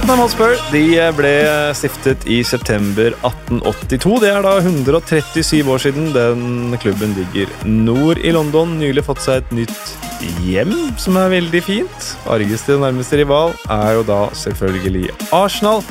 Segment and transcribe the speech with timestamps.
[0.00, 1.30] Tottenham Hotspur de ble
[1.76, 4.14] stiftet i september 1882.
[4.22, 6.06] Det er da 137 år siden.
[6.14, 8.78] Den klubben ligger nord i London.
[8.80, 12.06] Nylig fått seg et nytt hjem, som er veldig fint.
[12.32, 15.84] Argeste nærmeste rival er jo da selvfølgelig Arsenal.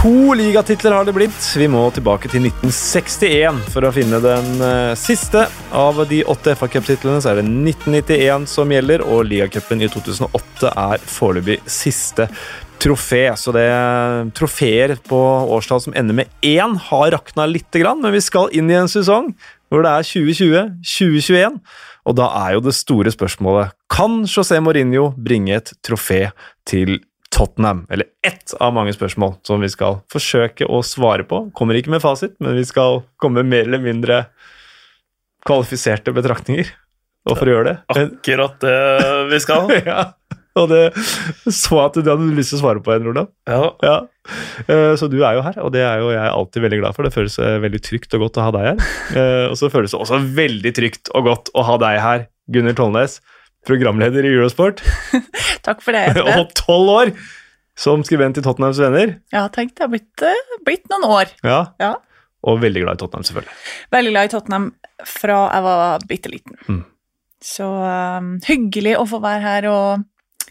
[0.00, 1.38] To ligatitler har det blitt.
[1.54, 5.44] Vi må tilbake til 1961 for å finne den uh, siste.
[5.70, 10.74] Av de åtte FA Cup-titlene så er det 1991 som gjelder, og ligacupen i 2008
[10.74, 12.26] er foreløpig siste
[12.80, 13.24] trofé.
[13.36, 13.68] Så det
[14.38, 15.20] trofeer på
[15.54, 18.90] årstall som ender med én, har rakna lite grann, men vi skal inn i en
[18.90, 19.32] sesong
[19.70, 21.60] hvor det er 2020-2021.
[22.08, 26.30] Og da er jo det store spørsmålet Kan José Mourinho bringe et trofé
[26.68, 26.98] til
[27.30, 27.84] Tottenham?
[27.92, 31.44] Eller ett av mange spørsmål som vi skal forsøke å svare på.
[31.54, 34.24] Kommer ikke med fasit, men vi skal komme mer eller mindre
[35.46, 36.72] kvalifiserte betraktninger.
[37.28, 38.78] Og for å gjøre det Akkurat det
[39.30, 39.70] vi skal.
[39.90, 40.06] ja.
[40.58, 40.80] Og det
[41.54, 43.30] så at du hadde lyst til å svare på en, Roland.
[43.46, 43.68] Ja.
[43.86, 43.96] Ja.
[44.66, 47.06] Eh, Så du er jo her, og det er jo jeg alltid veldig glad for.
[47.06, 48.80] Det føles eh, veldig trygt og godt å ha deg her.
[49.20, 52.78] Eh, Og så føles det også veldig trygt og godt å ha deg her, Gunnhild
[52.80, 53.20] Tollnes,
[53.68, 54.82] programleder i Eurosport,
[55.66, 56.06] Takk for det.
[56.40, 57.10] Og tolv år
[57.80, 59.14] som skribent i Tottenhams Venner.
[59.32, 60.24] Ja, tenk, det har blitt,
[60.66, 61.30] blitt noen år.
[61.46, 61.60] Ja.
[61.80, 61.94] Ja.
[62.48, 63.54] Og veldig glad i Tottenham, selvfølgelig.
[63.92, 64.66] Veldig glad i Tottenham
[65.08, 66.56] fra jeg var bitte liten.
[66.68, 66.80] Mm.
[67.44, 70.06] Så um, hyggelig å få være her og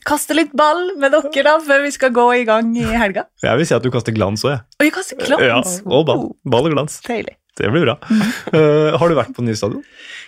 [0.09, 3.27] kaste litt ball med dere da, før vi skal gå i gang i helga.
[3.45, 4.63] Jeg vil si at du kaster glans òg, jeg.
[4.79, 5.75] Og jeg kaster glans!
[5.83, 6.25] Ja, og ball.
[6.49, 6.99] Ball og glans.
[7.07, 7.35] Deilig.
[7.59, 7.95] Det blir bra.
[8.55, 9.81] Uh, har du vært på ny nye stadion?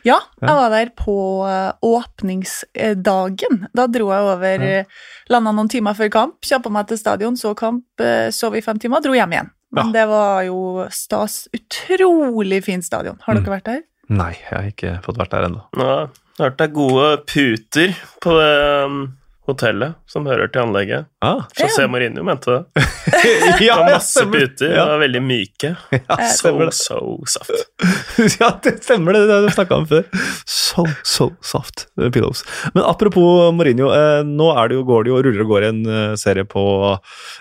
[0.04, 0.48] Ja, Ja.
[0.50, 1.14] jeg var der på
[1.48, 3.68] eh, åpningsdagen.
[3.74, 4.80] Da dro jeg over, Ja.
[4.82, 4.86] eh,
[5.30, 7.84] landa noen timer før kamp, kjappa meg til stadion, så kamp,
[8.32, 9.50] sov i fem timer, dro hjem igjen.
[9.72, 11.48] Men det var jo stas.
[11.56, 13.18] Utrolig fint stadion.
[13.24, 13.44] Har Mm.
[13.46, 13.82] dere vært der?
[14.10, 15.62] Nei, jeg har ikke fått vært der ennå.
[15.78, 16.10] Ja, jeg
[16.40, 19.12] har hørt det er gode puter på det
[19.50, 21.08] hotellet som hører til anlegget.
[21.26, 22.84] Ah, José Mourinho mente det.
[23.26, 24.84] ja, Det var masse puter, Ja.
[24.94, 25.72] og veldig myke.
[25.96, 27.66] Ja, So, so soft.
[28.40, 29.24] ja, det stemmer det.
[29.28, 30.06] Det har du snakka om før.
[30.46, 32.46] So, so soft pillows.
[32.76, 33.90] Men apropos Mourinho.
[33.98, 36.64] Eh, nå er det jo, går det jo ruller og går en eh, serie på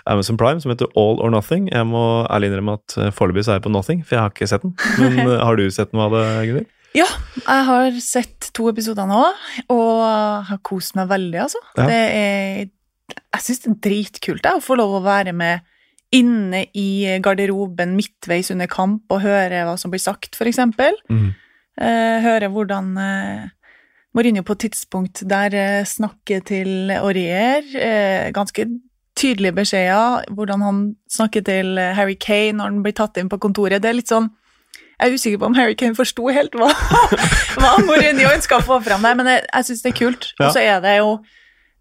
[0.09, 1.69] Amazon Prime som heter All or Nothing.
[1.71, 4.34] Jeg må ærlig innrømme at eh, foreløpig så er jeg på Nothing, for jeg har
[4.34, 4.75] ikke sett den.
[4.99, 6.71] Men eh, har du sett noe av det, Gunhild?
[6.97, 7.06] Ja,
[7.39, 9.23] jeg har sett to episoder nå,
[9.71, 9.99] og
[10.49, 11.61] har kost meg veldig, altså.
[11.77, 11.87] Ja.
[11.87, 12.69] Det er
[13.11, 15.67] Jeg syns det er dritkult jeg, å få lov å være med
[16.15, 20.99] inne i garderoben midtveis under kamp og høre hva som blir sagt, eksempel.
[21.11, 21.31] Mm.
[21.81, 23.45] Eh, høre hvordan eh,
[24.15, 27.62] Mourinho på et tidspunkt der eh, snakker til Aurier.
[27.78, 28.67] Eh, ganske
[29.19, 30.27] tydelige beskjeder.
[30.34, 33.83] Hvordan han snakker til Harry Kane når han blir tatt inn på kontoret.
[33.83, 34.31] Det er litt sånn
[35.00, 36.69] Jeg er usikker på om Harry Kane forsto helt hva,
[37.56, 40.27] hva Mourinho ønska å få fram der, men jeg, jeg syns det er kult.
[40.37, 40.47] Ja.
[40.47, 41.15] Og så er det jo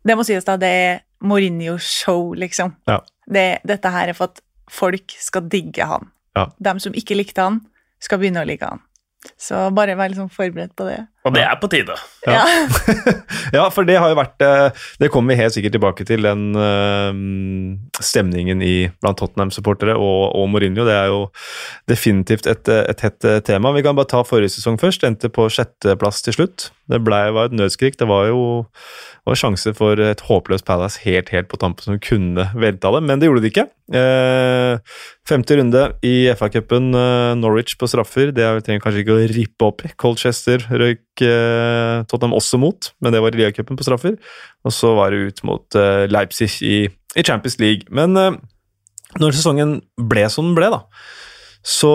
[0.07, 2.77] Det må sies, da, det er Mourinho-show, liksom.
[2.87, 3.01] Ja.
[3.27, 4.39] Det, dette her er for at
[4.71, 6.07] folk skal digge han.
[6.37, 6.47] Ja.
[6.55, 7.59] De som ikke likte han,
[7.99, 8.79] skal begynne å like han.
[9.35, 11.01] Så bare vær liksom forberedt på det.
[11.29, 11.95] Og det er på tide.
[12.27, 12.41] Ja.
[13.55, 13.63] Ja.
[13.73, 18.03] for det har jo vært eh, Det kommer vi helt sikkert tilbake til, den eh,
[18.03, 20.85] stemningen i, blant Tottenham-supportere og, og Mourinho.
[20.87, 21.21] Det er jo
[21.89, 23.71] definitivt et, et hett eh, tema.
[23.75, 25.05] Vi kan bare ta forrige sesong først.
[25.07, 26.69] Endte på sjetteplass til slutt.
[26.89, 27.97] Det ble, var et nødskrik.
[27.99, 28.41] Det var jo
[29.29, 33.19] var sjanse for et håpløst Palace helt, helt på tampen som kunne velta det, men
[33.21, 33.65] det gjorde det ikke.
[33.93, 34.79] Eh,
[35.29, 36.87] femte runde i FA-cupen,
[37.37, 38.31] Norwich på straffer.
[38.33, 39.91] Det er- trenger vi kanskje ikke å rippe opp i.
[40.01, 44.17] Colchester røyk eh, Tottenham også mot, men det var i ligacupen på straffer.
[44.65, 47.87] Og så var det ut mot eh, Leipzig i, i Champions League.
[47.93, 48.39] Men eh,
[49.19, 50.83] når sesongen ble som den ble, da,
[51.65, 51.93] så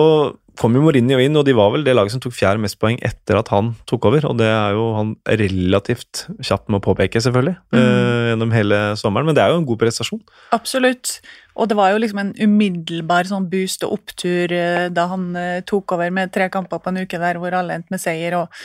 [0.59, 2.97] kom jo Mourinho inn, og de var vel det laget som tok fjerde mest poeng
[3.05, 4.27] etter at han tok over.
[4.29, 9.27] Og det er jo han relativt kjapt med å påpeke, selvfølgelig, eh, gjennom hele sommeren.
[9.27, 10.21] Men det er jo en god prestasjon.
[10.55, 11.17] Absolutt.
[11.55, 15.63] Og det var jo liksom en umiddelbar sånn boost og opptur eh, da han eh,
[15.67, 18.35] tok over med tre kamper på en uke der hvor alle endte med seier.
[18.41, 18.63] Og,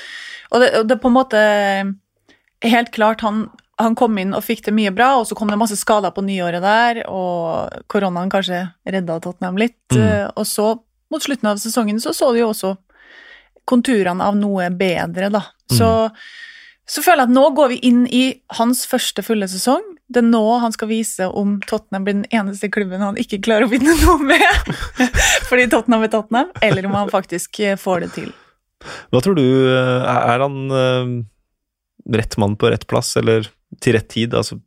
[0.51, 1.43] og, det, og det på en måte
[2.61, 3.47] Helt klart, han,
[3.81, 6.21] han kom inn og fikk det mye bra, og så kom det masse skader på
[6.27, 9.79] nyåret der, og koronaen kanskje redda Tottenham litt.
[9.95, 10.03] Mm.
[10.05, 10.67] eh, Og så,
[11.09, 12.75] mot slutten av sesongen, så så du jo også
[13.65, 15.41] konturene av noe bedre, da.
[15.73, 15.89] Så,
[16.85, 18.25] så føler jeg at nå går vi inn i
[18.59, 19.87] hans første fulle sesong.
[20.11, 23.69] Det er nå han skal vise om Tottenham blir den eneste klubben han ikke klarer
[23.69, 24.73] å vinne noe med.
[25.49, 28.33] Fordi Tottenham er Tottenham, eller om han faktisk eh, får det til.
[29.13, 31.13] Hva tror du, eh, er han eh,
[32.19, 33.47] rett mann på rett plass, eller
[33.79, 34.35] til rett tid?
[34.35, 34.59] Altså,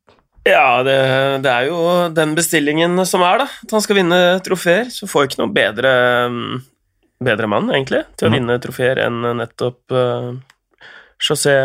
[0.47, 0.95] Ja, det,
[1.43, 1.79] det er jo
[2.15, 3.49] den bestillingen som er, da.
[3.67, 4.87] At han skal vinne trofeer.
[4.95, 5.93] Så får ikke noe bedre,
[6.31, 6.63] mm,
[7.27, 8.39] bedre mann, egentlig, til å mm.
[8.39, 10.31] vinne trofeer enn nettopp uh,
[11.23, 11.57] José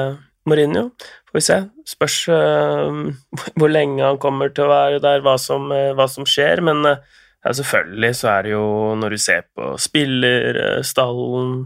[0.48, 0.88] Mourinho.
[1.28, 1.58] Får vi se.
[1.88, 3.00] Spørs uh,
[3.58, 6.62] hvor lenge han kommer til å være der, hva som, uh, hva som skjer.
[6.64, 7.02] Men uh,
[7.44, 11.58] ja, selvfølgelig så er det jo, når du ser på spillerstallen,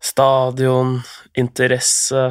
[0.00, 1.00] stadion,
[1.38, 2.30] interesse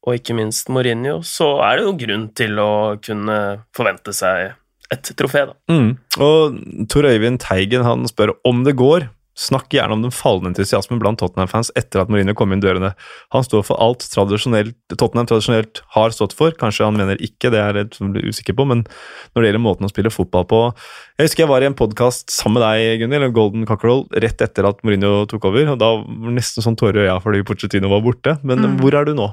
[0.00, 2.72] og ikke minst Mourinho, så er det jo grunn til å
[3.04, 3.38] kunne
[3.76, 4.54] forvente seg
[4.90, 5.54] et trofé, da.
[5.70, 5.90] Mm.
[6.24, 6.60] Og
[6.90, 9.06] Tor Øyvind Teigen han spør om det går.
[9.40, 12.92] Snakk gjerne om den fallende entusiasmen blant Tottenham-fans etter at Mourinho kom inn dørene.
[13.32, 16.52] Han står for alt tradisjonelt, Tottenham tradisjonelt har stått for.
[16.60, 18.84] Kanskje han mener ikke, det er jeg litt usikker på, men
[19.32, 22.34] når det gjelder måten å spille fotball på Jeg husker jeg var i en podkast
[22.34, 25.72] sammen med deg, Gunhild, Golden Cockerel, rett etter at Mourinho tok over.
[25.72, 28.36] og Da var det nesten sånn tårer i øya fordi Pochettino var borte.
[28.44, 28.76] Men mm.
[28.82, 29.32] hvor er du nå?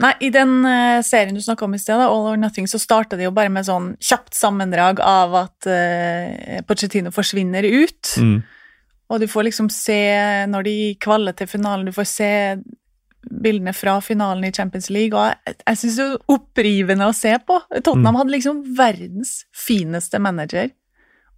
[0.00, 3.18] Nei, I den uh, serien du snakka om i sted, All or Nothing, så starta
[3.18, 8.14] det jo bare med sånn kjapt sammendrag av at uh, Pochettino forsvinner ut.
[8.16, 8.38] Mm.
[9.08, 10.00] Og du får liksom se,
[10.48, 12.32] når de kvaller til finalen, du får se
[13.28, 17.32] bildene fra finalen i Champions League, og jeg, jeg syns det er opprivende å se
[17.44, 17.58] på.
[17.80, 18.20] Tottenham mm.
[18.20, 20.70] hadde liksom verdens fineste manager,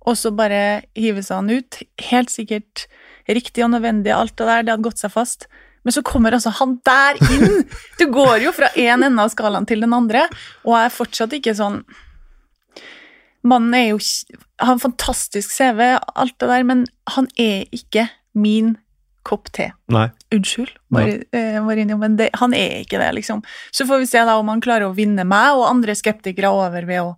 [0.07, 1.81] og så bare hives han ut.
[2.11, 2.87] Helt sikkert
[3.29, 5.49] riktig og nødvendig, alt det der, det hadde gått seg fast.
[5.85, 7.65] Men så kommer altså han der inn!
[8.01, 10.27] Du går jo fra én ende av skalaen til den andre,
[10.67, 11.83] og er fortsatt ikke sånn
[13.41, 13.99] Mannen er jo
[14.61, 18.75] har en fantastisk CV, alt det der, men han er ikke min
[19.25, 19.71] kopp te.
[19.93, 20.11] Nei.
[20.35, 23.41] Unnskyld, Marinho, men det, han er ikke det, liksom.
[23.73, 26.85] Så får vi se da om han klarer å vinne meg og andre skeptikere over
[26.89, 27.15] ved å,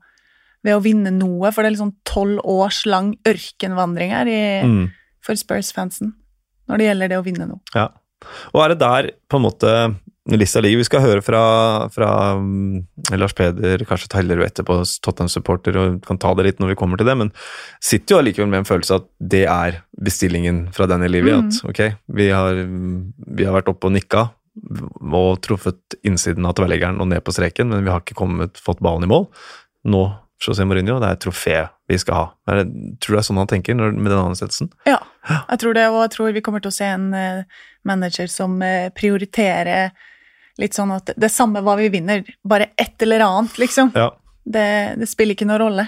[0.63, 4.85] ved å vinne noe, for det er liksom tolv års lang ørkenvandring her i, mm.
[5.27, 6.15] for Spurs-fansen
[6.71, 7.63] når det gjelder det å vinne noe.
[7.75, 7.89] Ja.
[8.53, 9.75] Og er det der på en måte
[10.31, 10.83] lista ligger?
[10.83, 11.43] Vi skal høre fra,
[11.95, 16.79] fra um, Lars Peder, kanskje Tellerud etterpå, Tottenham-supporter, og kan ta det litt når vi
[16.79, 17.33] kommer til det, men
[17.83, 21.33] sitter jo allikevel med en følelse at det er bestillingen fra Danny Livy.
[21.35, 21.51] Mm.
[21.51, 21.83] At ok,
[22.21, 27.23] vi har, vi har vært oppe og nikka og truffet innsiden av tverrleggeren og ned
[27.25, 29.31] på streken, men vi har ikke kommet, fått ballen i mål.
[29.89, 30.03] Nå
[30.43, 30.99] José Mourinho.
[31.01, 31.57] Det er et trofé
[31.91, 32.25] vi skal ha.
[32.51, 32.65] Det,
[33.03, 34.73] tror du det er sånn han tenker når, med den ansettelsen?
[34.89, 34.99] Ja,
[35.29, 38.59] jeg tror det, og jeg tror vi kommer til å se en uh, manager som
[38.63, 39.93] uh, prioriterer
[40.61, 43.93] litt sånn at det er samme hva vi vinner, bare et eller annet, liksom.
[43.97, 44.11] Ja.
[44.43, 44.69] Det,
[44.99, 45.87] det, spiller ikke noen rolle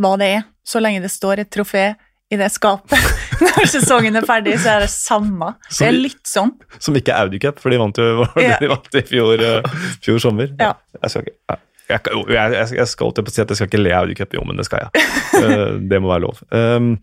[0.00, 1.94] hva det er, så lenge det står et trofé
[2.32, 2.98] i det skapet.
[3.44, 5.54] Når sesongen er ferdig, så er det samme.
[5.68, 6.54] det er litt sånn.
[6.82, 8.58] Som ikke er Audi Cup, for de vant jo ja.
[8.60, 10.54] de vant i fjor, uh, fjor sommer.
[10.60, 10.74] Ja.
[11.00, 11.60] Jeg skal ikke...
[11.90, 11.98] Ja.
[12.00, 14.60] Jeg, jeg, jeg, skal alltid si at jeg skal ikke le av Cup, jo, men
[14.60, 15.06] det skal jeg.
[15.36, 16.40] Uh, det må være lov.
[16.48, 16.94] Um,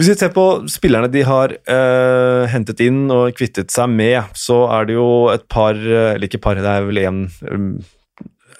[0.00, 4.62] hvis vi ser på spillerne de har uh, hentet inn og kvittet seg med, så
[4.78, 7.74] er det jo et par Eller ikke par, det er vel én um,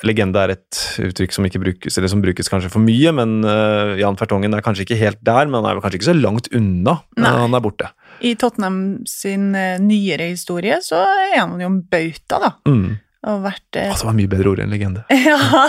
[0.02, 3.94] Legende er et uttrykk som ikke brukes, eller som brukes kanskje for mye, men uh,
[4.00, 6.96] Jan Fertongen er kanskje ikke helt der, men han er kanskje ikke så langt unna
[7.23, 7.31] Nei.
[7.38, 7.93] han er borte.
[8.26, 12.50] I Tottenham sin nyere historie så er han jo en bauta, da.
[12.67, 12.99] Mm.
[13.30, 15.04] Og vært eh, Altså, det var mye bedre ord enn legende.
[15.30, 15.66] ja.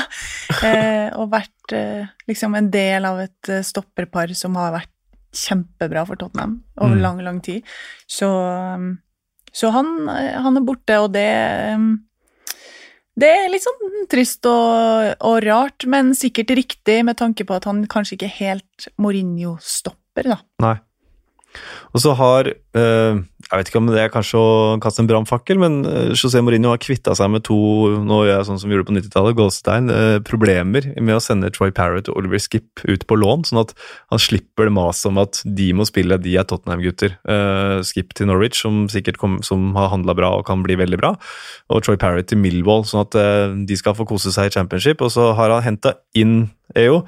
[0.63, 4.91] Eh, og vært eh, liksom en del av et eh, stopperpar som har vært
[5.33, 7.03] kjempebra for Tottenham over mm.
[7.03, 7.67] lang, lang tid.
[8.09, 8.95] Så, um,
[9.53, 11.29] så han, eh, han, er borte, og det
[11.74, 11.93] um,
[13.13, 17.67] det er litt sånn trist og, og, rart, men sikkert riktig med tanke på at
[17.69, 20.39] han kanskje ikke helt Mourinho-stopper, da.
[20.65, 20.77] Nei.
[21.93, 23.19] Og så har eh,
[23.53, 26.72] Jeg vet ikke om det er kanskje å kaste en brannfakkel, men eh, José Mourinho
[26.72, 27.55] har kvitta seg med to
[28.01, 31.51] nå gjør jeg sånn som vi gjorde på 90-tallet, Goldstein, eh, problemer med å sende
[31.53, 33.75] Troy Parrott og Oliver Skip ut på lån, sånn at
[34.10, 37.13] han slipper det maset om at de må spille, de er Tottenham-gutter.
[37.86, 41.13] Skip til Norwich, som sikkert kom, som har handla bra og kan bli veldig bra,
[41.69, 43.19] og Troy Parrott til Millwall, sånn at
[43.69, 45.05] de skal få kose seg i championship.
[45.05, 46.48] Og så har han henta inn
[46.79, 47.03] EO.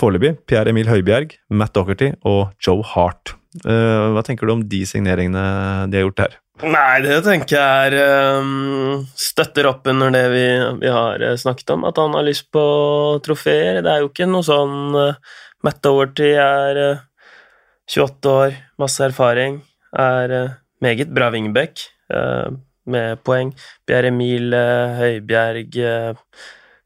[0.00, 3.34] Foreløpig Pierre Emil Høibjerg, Matt Docherty og Joe Hart.
[3.66, 5.42] Uh, hva tenker du om de signeringene
[5.90, 6.36] de har gjort her?
[6.60, 10.44] Nei, det tenker jeg er um, Støtter opp under det vi,
[10.82, 12.64] vi, har eh, snakket om, at han har lyst på
[13.24, 13.80] trofeer.
[13.80, 17.02] Det er jo ikke noe sånn uh, Matt Doherty er uh,
[17.88, 19.58] 28 år, masse erfaring,
[19.98, 20.34] er
[20.84, 21.80] meget bra wingback
[22.86, 23.50] med poeng.
[23.82, 25.74] Pierre Emil Høibjerg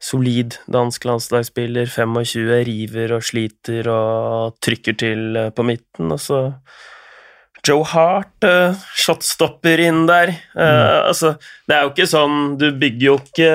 [0.05, 6.41] solid dansk landslagsspiller, 25, river og sliter og trykker til eh, på midten, og så
[7.65, 10.29] Joe Hart, uh, shotstopper inn der.
[10.53, 10.89] Uh, mm.
[11.09, 11.31] altså,
[11.65, 13.47] det er jo ikke sånn Du bygger jo ikke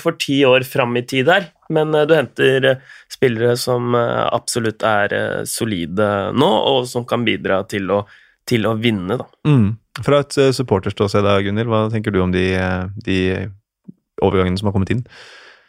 [0.00, 2.70] for ti år fram i tid her, men uh, du henter
[3.12, 8.00] spillere som absolutt er solide nå, og som kan bidra til å,
[8.48, 9.28] til å vinne, da.
[9.44, 9.74] Mm.
[10.00, 12.46] Fra et supporterståsted, Gunhild, hva tenker du om de,
[13.04, 13.18] de
[14.24, 15.04] overgangene som har kommet inn?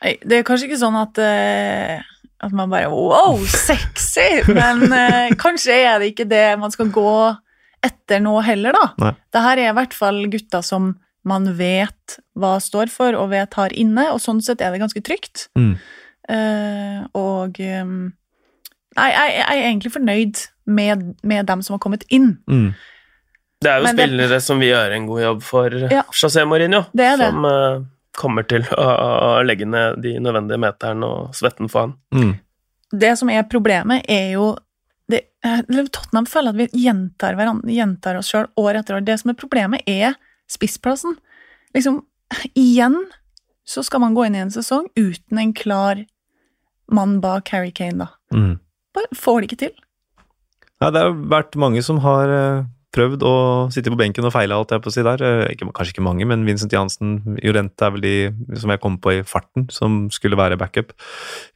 [0.03, 2.01] Det er kanskje ikke sånn at, uh,
[2.43, 4.43] at man bare Wow, sexy!
[4.51, 7.13] Men uh, kanskje er det ikke det man skal gå
[7.83, 8.85] etter nå heller, da.
[9.03, 9.13] Nei.
[9.35, 10.93] Det her er i hvert fall gutter som
[11.27, 15.01] man vet hva står for, og vet har inne, og sånn sett er det ganske
[15.03, 15.45] trygt.
[15.59, 15.73] Mm.
[16.31, 17.95] Uh, og um,
[18.93, 22.35] Nei, jeg, jeg er egentlig fornøyd med, med dem som har kommet inn.
[22.45, 22.69] Mm.
[23.63, 26.03] Det er jo Men det- spillere som vi gjør en god jobb for, Ja.
[26.13, 26.83] José Mourinho.
[26.93, 27.29] Det er det.
[27.31, 27.47] Som
[28.17, 31.95] kommer til å, legge ned de nødvendige meterne og svetten for han.
[32.13, 32.33] Mm.
[32.93, 34.53] Det som er problemet, er jo
[35.09, 39.05] det, Tottenham føler at vi gjentar, gjentar oss sjøl år etter år.
[39.05, 40.15] Det som er problemet, er
[40.51, 41.17] spissplassen.
[41.75, 42.01] Liksom,
[42.53, 42.99] igjen
[43.65, 46.03] så skal man gå inn i en sesong uten en klar
[46.91, 48.07] mann bak Harry Kane, da.
[48.35, 48.57] Mm.
[48.93, 49.75] Bare får det ikke til.
[50.83, 53.33] Ja, det har vært mange som har eh, prøvd å
[53.73, 55.23] sitte på benken og feile, alt jeg på å si der.
[55.23, 58.15] Eh, Ikke, kanskje ikke mange, men Vincent Jansen, Jorente er vel de
[58.61, 60.93] som jeg kom på i farten, som skulle være backup.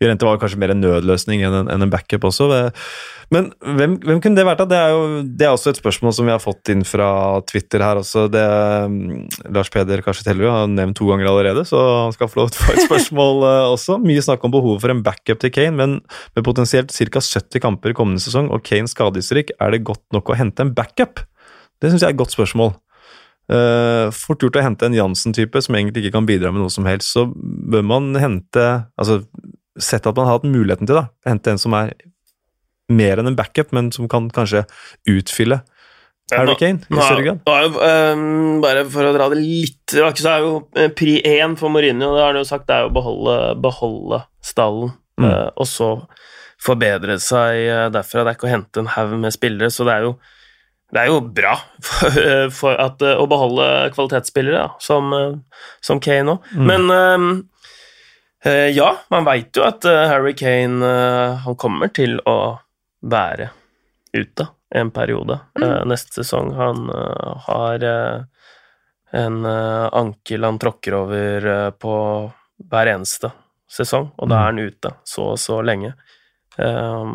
[0.01, 2.49] Jorente var kanskje mer en nødløsning enn en, enn en backup også.
[2.57, 2.89] Eh,
[3.29, 4.61] Men hvem, hvem kunne det vært?
[4.61, 4.65] da?
[4.71, 5.01] Det er jo
[5.37, 7.07] det er også et spørsmål som vi har fått inn fra
[7.43, 8.29] Twitter her også.
[8.31, 8.43] Det,
[8.87, 12.63] mm, Lars Peder Karsetellerud har nevnt to ganger allerede, så han skal få lov til
[12.63, 13.99] å få et spørsmål eh, også.
[13.99, 15.97] Mye snakk om behovet for en backup til Kane, men
[16.39, 17.19] med potensielt ca.
[17.27, 21.26] 70 kamper kommende sesong og Kanes skadehistorikk, er det godt nok å hente en backup?
[21.81, 22.75] Det syns jeg er et godt spørsmål.
[23.47, 26.87] Uh, fort gjort å hente en Jansen-type som egentlig ikke kan bidra med noe som
[26.89, 27.13] helst.
[27.15, 28.67] Så bør man hente
[28.99, 29.23] altså
[29.77, 31.03] Sett at man har hatt muligheten til det.
[31.29, 31.91] Hente en som er
[32.89, 34.63] mer enn en backup, men som kan kanskje
[35.05, 35.59] utfylle
[36.33, 37.43] Harry Kane i større grad.
[37.85, 41.69] ehm, bare for å dra det litt tilbake, så er jo eh, pri én for
[41.69, 45.25] Mourinho, det har han jo sagt, det er å beholde, beholde stallen, Mm.
[45.25, 45.87] uh, og så
[46.61, 48.21] forbedre seg derfra.
[48.21, 50.11] Det er ikke å hente en haug med spillere, så det er jo
[50.93, 51.53] det er jo bra
[51.83, 52.17] for,
[52.55, 56.51] for at, eh, å beholde kvalitetsspillere, da, som, eh, som Kane òg.
[56.55, 56.71] Mm.
[56.71, 57.41] Men
[58.45, 62.37] eh, ja, man veit jo at eh, Harry Kane eh, han kommer til å
[63.03, 63.51] være
[64.15, 66.53] ute en periode eh, neste sesong.
[66.55, 68.23] Han eh, har eh,
[69.17, 71.95] en eh, ankel han tråkker over eh, på
[72.67, 73.31] hver eneste
[73.67, 75.91] sesong, og da er han ute så og så lenge.
[76.57, 77.11] Eh,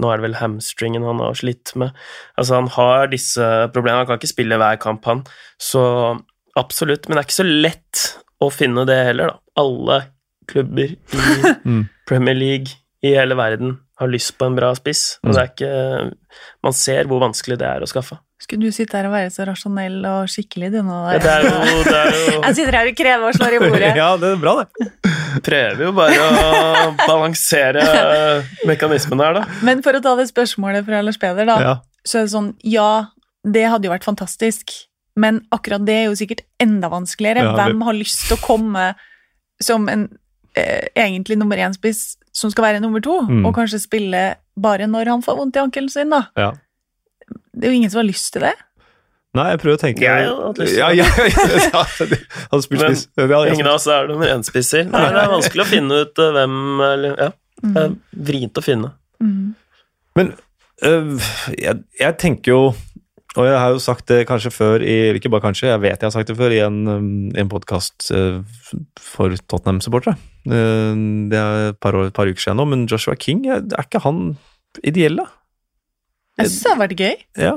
[0.00, 1.96] nå er det vel hamstringen han har slitt med.
[2.38, 4.02] Altså, han har disse problemene.
[4.04, 5.24] Han kan ikke spille hver kamp, han.
[5.62, 5.82] Så
[6.58, 7.08] absolutt.
[7.08, 8.04] Men det er ikke så lett
[8.42, 9.40] å finne det heller, da.
[9.62, 10.00] Alle
[10.48, 10.98] klubber i
[11.68, 11.82] Mm.
[12.08, 15.18] Premier League i hele verden har lyst på en bra spiss.
[15.26, 16.14] Og det er ikke
[16.64, 18.16] Man ser hvor vanskelig det er å skaffe.
[18.40, 20.98] Skulle du sitte her og være så rasjonell og skikkelig, du nå?
[21.18, 21.54] Det er jo,
[21.88, 23.88] det er jo Jeg sitter her og krever og slår i bordet.
[23.98, 24.90] Ja, det er bra, det.
[25.48, 27.82] Prøver jo bare å balansere
[28.68, 29.42] mekanismene her, da.
[29.66, 31.56] Men for å ta det spørsmålet fra Lars Peder, da.
[31.64, 31.74] Ja.
[32.06, 32.88] så er det sånn Ja,
[33.44, 34.70] det hadde jo vært fantastisk,
[35.18, 37.42] men akkurat det er jo sikkert enda vanskeligere.
[37.48, 38.92] Ja, Hvem har lyst til å komme
[39.62, 40.06] som en
[40.54, 43.42] eh, egentlig nummer én-spiss som skal være nummer to, Mm.
[43.48, 44.22] og kanskje spille
[44.58, 46.22] bare når han får vondt i ankelen sin, da?
[46.38, 46.52] Ja.
[47.58, 48.54] Det er jo ingen som har lyst til det.
[49.36, 51.06] Nei, jeg prøver å tenke Jeg hadde hatt lyst til ja, ja,
[51.68, 51.82] ja,
[52.48, 53.04] Hadde spilt spiss.
[53.18, 54.88] Ingen av oss er nummer én-spisser.
[54.88, 57.96] Nei, Det er vanskelig å finne ut eh, hvem eller, Ja, det er
[58.30, 58.92] vrient å finne.
[59.20, 59.50] Mm.
[60.18, 60.32] Men
[60.86, 62.62] øh, jeg, jeg tenker jo
[63.38, 66.00] og jeg har jo sagt det kanskje før, i, eller ikke bare kanskje, jeg vet
[66.00, 68.08] jeg har sagt det før i en, um, en podkast
[69.04, 70.16] for Tottenham-supportere.
[70.48, 74.00] Det er et par, år, et par uker siden nå, men Joshua King, er ikke
[74.02, 74.32] han
[74.82, 75.28] ideell, da?
[76.38, 77.16] Jeg syns det hadde vært gøy.
[77.42, 77.56] Ja.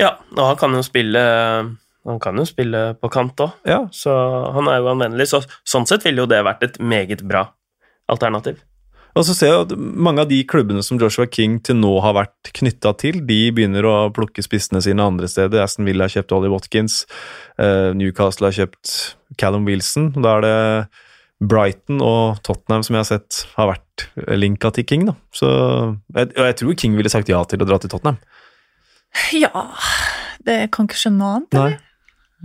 [0.00, 1.22] Ja, og han kan jo spille
[2.08, 3.82] Han kan jo spille på kant òg, ja.
[3.92, 4.14] så
[4.56, 5.28] han er jo anvendelig.
[5.34, 7.50] Så, sånn sett ville jo det vært et meget bra
[8.10, 8.62] alternativ.
[9.18, 12.14] Og så ser jeg at mange av de klubbene som Joshua King til nå har
[12.16, 15.64] vært knytta til, de begynner å plukke spissene sine andre steder.
[15.64, 17.02] Aston Villa har kjøpt Ollie Watkins,
[17.58, 18.94] eh, Newcastle har kjøpt
[19.36, 20.12] Callum Wilson.
[20.16, 20.56] Da er det
[21.40, 24.06] Brighton og Tottenham som jeg har sett har vært
[24.36, 25.06] linka til King.
[25.08, 25.16] da.
[25.32, 25.50] Så,
[26.14, 28.20] jeg, og jeg tror King ville sagt ja til å dra til Tottenham.
[29.34, 29.50] Ja
[30.46, 31.56] Det kan ikke skjønne noe annet.
[31.56, 31.70] Nei,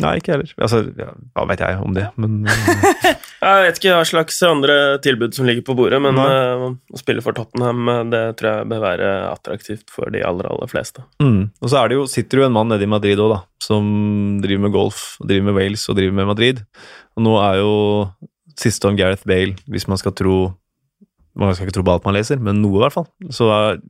[0.02, 0.50] Nei ikke heller.
[0.58, 2.42] Altså, ja, hva vet jeg om det, men
[3.46, 4.76] Jeg vet ikke hva slags andre
[5.06, 8.70] tilbud som ligger på bordet, men eh, å spille for Tottenham eh, det tror jeg
[8.72, 11.06] bør være attraktivt for de aller, aller fleste.
[11.22, 11.52] Mm.
[11.62, 13.42] Og så er det jo, sitter det jo en mann nede i Madrid òg, da,
[13.64, 13.86] som
[14.44, 16.64] driver med golf, driver med Wales og driver med Madrid.
[17.16, 17.76] Og nå er jo
[18.60, 20.38] siste om Gareth Bale, hvis man skal tro
[21.36, 23.08] Man skal ikke tro på alt man leser, men noe, i hvert fall.
[23.36, 23.82] Så er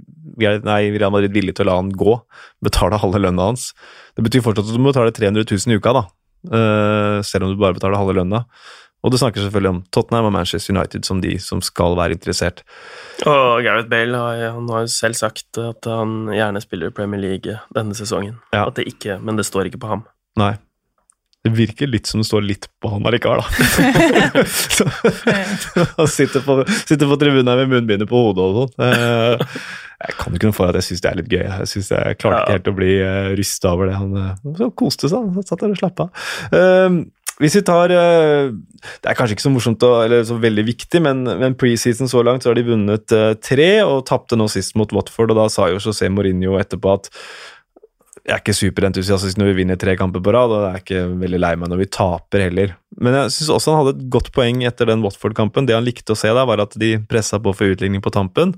[0.42, 2.16] Gareth, nei, Real Madrid villig til å la han gå,
[2.66, 3.68] betale halve lønna hans.
[4.18, 6.02] Det betyr fortsatt at du må betale 300 000 i uka, da.
[6.46, 8.42] Uh, selv om du bare betaler halve lønna.
[9.06, 12.64] Og det snakker selvfølgelig om Tottenham og Manchester United som de som skal være interessert.
[13.30, 17.22] Og Gareth Bale har, han har jo selv sagt at han gjerne spiller i Premier
[17.22, 18.40] League denne sesongen.
[18.50, 18.66] Ja.
[18.66, 20.08] At det ikke, men det står ikke på ham.
[20.42, 20.56] Nei.
[21.46, 24.44] Det virker litt som det står litt på han allikevel, da.
[24.50, 24.90] Så-
[26.00, 28.86] Han sitter på, sitter på tribunen her med munnbindet på hodet og sånn.
[28.88, 29.60] Eh,
[30.06, 31.44] Jeg kan jo ikke noe for at jeg syns det er litt gøy.
[31.48, 34.00] Jeg synes jeg klarte ikke helt å bli uh, rysta over det.
[34.02, 36.26] Han eh, så koste seg, han satt der og slappa av.
[36.60, 36.98] Eh,
[37.40, 38.50] hvis vi tar eh,
[39.04, 42.46] Det er kanskje ikke så morsomt eller så veldig viktig, men, men preseason så langt
[42.46, 45.34] så har de vunnet eh, tre og tapte nå sist mot Watford.
[45.34, 47.10] og Da sa jo José Mourinho etterpå at
[48.26, 51.02] jeg er ikke superentusiastisk når vi vinner tre kamper på rad, og jeg er ikke
[51.22, 52.74] veldig lei meg når vi taper heller.
[52.98, 55.68] Men jeg syns også han hadde et godt poeng etter den Watford-kampen.
[55.70, 58.56] Det han likte å se der, var at de pressa på for utligning på tampen.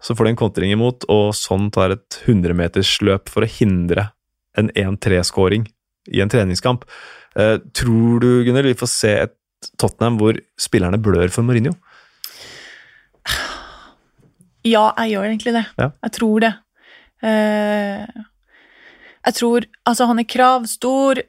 [0.00, 4.12] Så får de en kontring imot, og sånn tar et 100-metersløp for å hindre
[4.58, 5.66] en 1-3-skåring
[6.14, 6.86] i en treningskamp.
[7.34, 9.36] Eh, tror du, Gunnhild, vi får se et
[9.76, 11.74] Tottenham hvor spillerne blør for Mourinho?
[14.64, 15.66] Ja, jeg gjør egentlig det.
[15.80, 15.90] Ja.
[16.06, 16.54] Jeg tror det.
[17.26, 18.20] Eh,
[19.26, 21.20] jeg tror Altså, han er kravstor,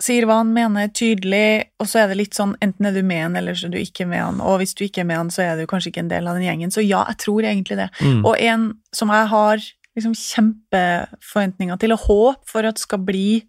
[0.00, 3.22] sier hva han mener tydelig, og så er det litt sånn enten er du med
[3.22, 5.30] han, eller så er du ikke med han, og hvis du ikke er med han,
[5.34, 6.72] så er du kanskje ikke en del av den gjengen.
[6.72, 7.90] Så ja, jeg tror egentlig det.
[8.00, 8.22] Mm.
[8.24, 8.64] Og en
[8.96, 9.60] som jeg har
[9.98, 10.14] liksom
[10.80, 13.42] kjempeforventninger til, og håp for at skal bli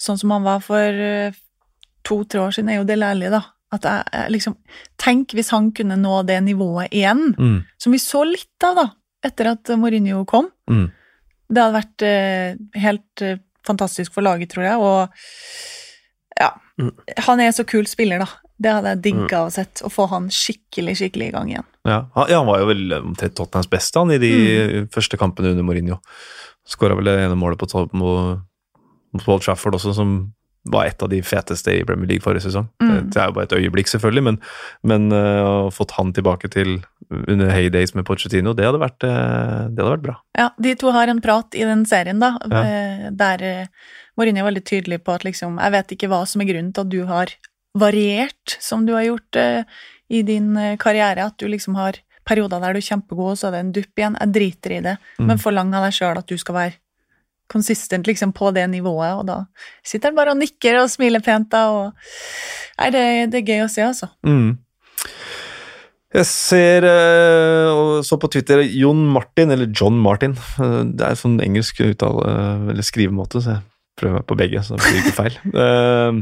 [0.00, 1.36] sånn som han var for eh,
[2.08, 3.42] to-tre år siden, er jo det lærlige, da.
[3.70, 4.56] At jeg, jeg liksom
[4.98, 7.60] Tenk hvis han kunne nå det nivået igjen, Mm.
[7.78, 8.86] som vi så litt av, da,
[9.24, 10.48] etter at Mourinho kom.
[10.70, 10.88] Mm.
[11.50, 16.52] Det hadde vært eh, helt eh, fantastisk for laget, tror jeg, og ja.
[16.80, 16.94] Mm.
[17.26, 18.28] Han er så kul spiller, da.
[18.60, 21.68] Det hadde jeg digga å sett, å få han skikkelig, skikkelig i gang igjen.
[21.88, 24.32] Ja, han, ja, han var jo vel omtrent Tottenhams beste han i de
[24.92, 26.00] første kampene under Mourinho.
[26.68, 28.44] Skåra vel det ene målet på mot,
[29.26, 30.18] Old Trafford også, som
[30.70, 32.68] var et av de feteste i Premier League forrige sesong.
[32.82, 32.90] Mm.
[32.90, 34.40] Det, det er jo bare et øyeblikk, selvfølgelig, men,
[34.84, 36.78] men uh, å fått han tilbake til
[37.10, 40.16] under heydays med Pochettino, det hadde vært, eh, det hadde vært bra.
[40.38, 42.62] Ja, de to har en prat i den serien, da, Ja.
[42.62, 43.66] eh, der eh,
[44.16, 46.80] Mourinho er veldig tydelig på at liksom Jeg vet ikke hva som er grunnen til
[46.82, 47.26] at du har
[47.78, 49.64] variert som du har gjort
[50.10, 51.94] i din karriere, at du liksom har
[52.26, 54.16] perioder der du er kjempegod, og så er det en dupp igjen.
[54.20, 55.26] Jeg driter i det, Mm.
[55.26, 56.74] men forlang av deg sjøl at du skal være
[57.48, 59.44] konsistent liksom på det nivået, og da
[59.84, 61.92] sitter han bare og nikker og smiler pent, da, og
[62.78, 64.08] Nei, det, det er gøy å se, altså.
[64.24, 64.58] Mm.
[66.10, 70.32] Jeg ser eh, og så på Twitter Jon Martin, eller John Martin.
[70.58, 73.62] eh, det er sånn engelsk uttale, eh, eller skrivemåte, så jeg
[74.00, 75.38] prøver meg på begge, så det blir ikke feil.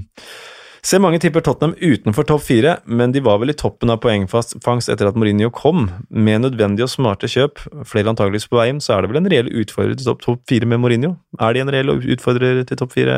[0.79, 3.99] Eh, ser mange tipper Tottenham utenfor topp fire, men de var vel i toppen av
[4.05, 5.89] poengfangst etter at Mourinho kom.
[6.09, 9.31] Med nødvendige og smarte kjøp, flere antageligvis på vei hjem, så er det vel en
[9.33, 11.17] reell utfordrer til topp topp fire med Mourinho?
[11.41, 13.17] Er de en reell utfordrer til topp fire,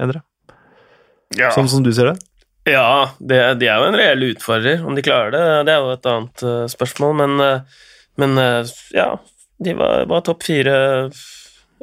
[0.00, 0.24] Endre?
[1.38, 2.18] Ja, Sånn som du ser det?
[2.70, 4.82] Ja det, de er jo en reell utfordrer.
[4.86, 7.86] Om de klarer det, det er jo et annet uh, spørsmål, men, uh,
[8.20, 9.08] men uh, ja,
[9.60, 10.76] de var, var topp fire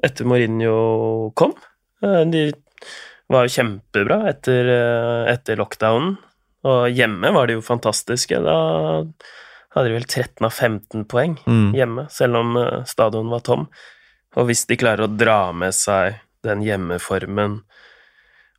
[0.05, 1.55] etter Mourinho kom.
[2.01, 2.41] De
[3.33, 4.67] var jo kjempebra etter,
[5.31, 6.11] etter lockdownen,
[6.69, 8.37] og hjemme var de jo fantastiske.
[8.45, 8.57] Da
[9.73, 11.71] hadde de vel 13 av 15 poeng Mm.
[11.73, 12.53] hjemme, selv om
[12.85, 13.65] stadion var tom.
[14.37, 17.63] Og hvis de klarer å dra med seg den hjemmeformen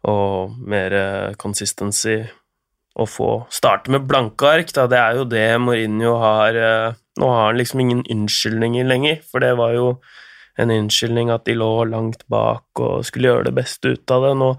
[0.07, 2.21] og mer eh, consistency
[2.99, 7.27] å få starte med blanke ark, da, det er jo det Mourinho har eh, Nå
[7.35, 9.87] har han liksom ingen unnskyldninger lenger, for det var jo
[10.63, 14.31] en unnskyldning at de lå langt bak og skulle gjøre det beste ut av det.
[14.39, 14.53] Nå,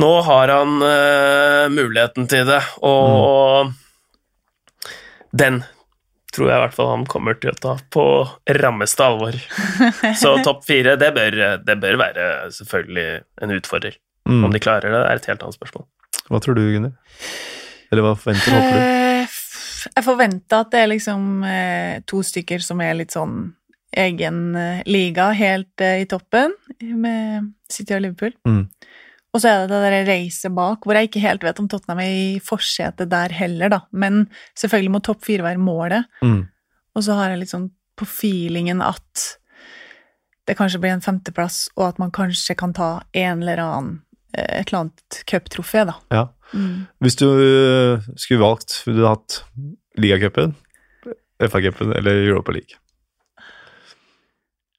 [0.00, 3.74] nå har han uh, muligheten til det, og
[5.36, 5.60] den
[6.32, 8.06] tror jeg i hvert fall han kommer til å ta på
[8.56, 9.36] rammeste alvor.
[10.22, 13.08] Så topp fire, det bør, det bør være selvfølgelig
[13.44, 14.00] en utfordrer.
[14.28, 14.44] Mm.
[14.46, 15.86] Om de klarer det, er et helt annet spørsmål.
[16.28, 16.94] Hva tror du, Gunnhild?
[17.92, 18.84] Eller hva forventer håper du?
[18.84, 19.38] Eh,
[19.96, 23.50] Jeg forventer at det er liksom eh, to stykker som er litt sånn
[23.98, 28.32] egen eh, liga, helt i toppen, med City og Liverpool.
[28.48, 28.62] Mm.
[29.32, 32.02] Og så er det det der racet bak, hvor jeg ikke helt vet om Tottenham
[32.04, 33.80] er i forsetet der heller, da.
[33.92, 34.26] Men
[34.60, 36.08] selvfølgelig må topp fire være målet.
[36.24, 36.42] Mm.
[36.92, 39.26] Og så har jeg litt sånn på feelingen at
[40.48, 44.00] det kanskje blir en femteplass, og at man kanskje kan ta en eller annen
[44.34, 45.96] et eller annet cuptrofé, da.
[46.14, 46.26] Ja.
[46.52, 46.86] Mm.
[47.00, 49.42] Hvis du øh, skulle valgt, ville du hatt
[49.98, 50.54] ligacupen,
[51.42, 52.78] FA-cupen eller Europa League?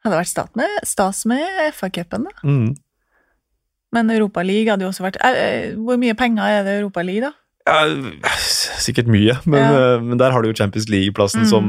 [0.03, 2.35] Hadde vært stas med, stas med FA-cupen, da.
[2.43, 2.73] Mm.
[3.93, 7.03] Men Europa League hadde jo også vært eh, eh, Hvor mye penger er det Europa
[7.05, 7.31] League, da?
[7.67, 7.81] Ja,
[8.83, 9.95] sikkert mye, men, Ja.
[9.95, 11.47] øh, men der har du jo Champions League-plassen Mm.
[11.47, 11.63] som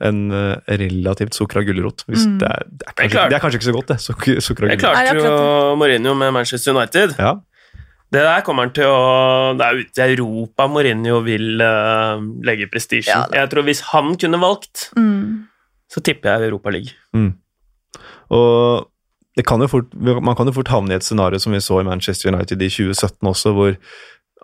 [0.00, 2.04] en øh, relativt sukra gulrot.
[2.08, 2.38] Mm.
[2.40, 4.00] det, det, det er kanskje ikke så godt, det.
[4.00, 4.96] Suk sukra Jeg gulrot.
[4.96, 7.14] Klarte jo Mourinho med Manchester United.
[7.18, 7.34] Ja.
[8.12, 12.68] Det der kommer han til å Det er ute i Europa Mourinho vil uh, legge
[12.72, 13.26] prestisjen.
[13.34, 15.44] Ja, jeg tror hvis han kunne valgt, Mm.
[15.92, 16.92] så tipper jeg Europa League.
[18.30, 18.88] Og
[19.36, 21.80] det kan jo fort, man kan jo fort havne i et scenario som vi så
[21.80, 23.76] i Manchester United i 2017 også, hvor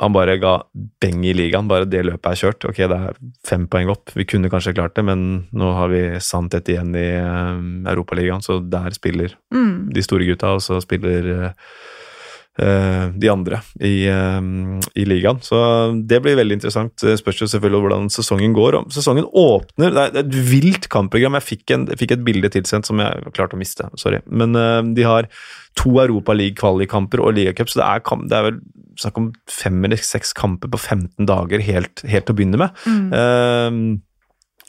[0.03, 0.57] han bare ga
[1.03, 1.69] beng i ligaen.
[1.71, 2.67] Bare det løpet er kjørt.
[2.69, 4.11] Ok, det er fem poeng opp.
[4.19, 7.61] Vi kunne kanskje klart det, men nå har vi sant Santet igjen i uh,
[7.93, 9.93] Europaligaen, så der spiller Mm.
[9.95, 11.51] de store gutta, og så spiller uh,
[12.53, 15.39] de andre i, uh, i ligaen.
[15.41, 15.57] Så
[16.05, 16.93] det blir veldig interessant.
[17.01, 18.77] Det spørs jo selvfølgelig hvordan sesongen går.
[18.83, 21.39] Om sesongen åpner Det er et vilt kampprogram.
[21.41, 24.21] Jeg fikk, en, jeg fikk et bilde tilsendt som jeg klarte å miste, sorry.
[24.29, 24.53] Men
[24.93, 25.31] de har
[25.81, 28.61] to Europa League-kvalikkamper og ligacup, så det er, kamp, det er vel
[29.01, 32.83] snakk om fem eller seks kamper på 15 dager helt, helt å begynne med.
[32.87, 33.07] Mm.
[33.17, 33.79] Eh,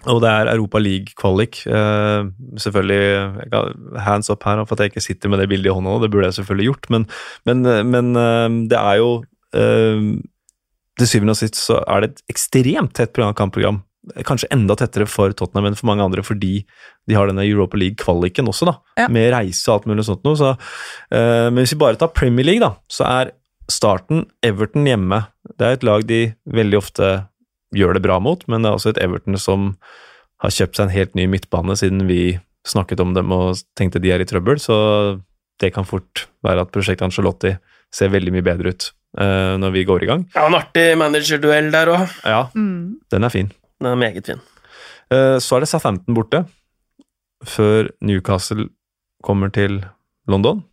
[0.09, 1.61] og det er Europa League-kvalik.
[1.67, 2.25] Eh,
[2.59, 6.01] selvfølgelig hands up her for at jeg ikke sitter med det bildet i hånda nå,
[6.03, 7.07] det burde jeg selvfølgelig gjort, men,
[7.47, 9.09] men, eh, men eh, det er jo
[9.55, 10.11] eh,
[10.99, 13.79] Til syvende og sist så er det et ekstremt tett program- kampprogram.
[14.27, 16.65] Kanskje enda tettere for Tottenham enn for mange andre, fordi
[17.09, 18.75] de har denne Europa League-kvaliken også, da.
[18.99, 19.07] Ja.
[19.09, 20.37] Med reise og alt mulig sånt noe.
[20.37, 20.51] Så,
[21.09, 23.31] men hvis vi bare tar Premier League, da, så er
[23.71, 25.23] starten Everton hjemme.
[25.57, 27.09] Det er et lag de veldig ofte
[27.73, 29.71] gjør det bra mot, men det er også et Everton som
[30.43, 34.11] har kjøpt seg en helt ny midtbane siden vi snakket om dem og tenkte de
[34.15, 34.75] er i trøbbel, så
[35.61, 37.53] det kan fort være at prosjektet Angelotti
[37.93, 38.87] ser veldig mye bedre ut
[39.19, 40.23] uh, når vi går i gang.
[40.35, 42.05] Ja, en artig managerduell der òg.
[42.25, 42.99] Ja, Mm.
[43.11, 43.51] den er fin.
[43.79, 44.41] Den er meget fin.
[45.13, 46.45] Uh, så er det Southampton borte,
[47.43, 48.69] før Newcastle
[49.23, 49.83] kommer til
[50.27, 50.63] London.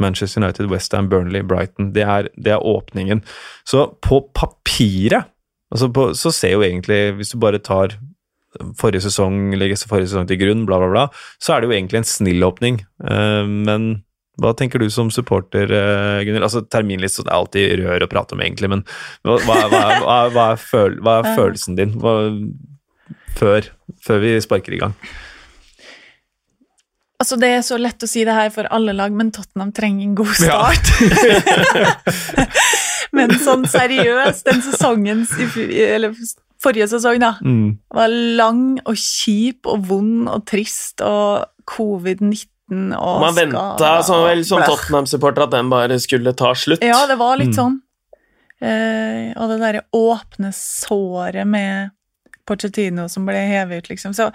[0.00, 1.92] Manchester United, Westham, Burnley, Brighton.
[1.94, 3.20] Det er, det er åpningen.
[3.68, 5.28] Så på papiret
[5.72, 7.96] altså på, så ser jo egentlig, hvis du bare tar
[8.78, 11.04] forrige sesong, legger forrige sesong til grunn, bla, bla, bla,
[11.42, 12.82] så er det jo egentlig en snill åpning.
[13.00, 13.88] Uh, men
[14.40, 16.44] hva tenker du som supporter, uh, Gunhild?
[16.44, 18.84] Altså, terminliste er alltid rør å prate om, egentlig, men
[19.24, 21.98] hva, hva, hva, hva, er, føl, er følelsen din
[23.38, 23.72] før,
[24.04, 24.96] før vi sparker i gang?
[27.22, 30.08] Altså, det er så lett å si det her for alle lag, men Tottenham trenger
[30.08, 30.88] en god start.
[30.98, 31.92] Ja.
[33.12, 36.14] men sånn seriøst, den sesongen i Eller
[36.62, 37.34] forrige sesong, da.
[37.42, 37.78] Mm.
[37.92, 44.44] var lang og kjip og vond og trist og covid-19 og Man venta som, vel,
[44.46, 46.80] som Tottenham-supporter at den bare skulle ta slutt.
[46.86, 47.58] Ja, det var litt Mm.
[47.58, 47.80] sånn.
[48.62, 51.90] Eh, og det derre åpne såret med
[52.46, 54.14] Pochettino som ble hevet ut, liksom.
[54.14, 54.30] Så